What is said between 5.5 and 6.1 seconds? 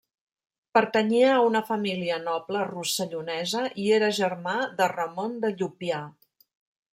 Llupià.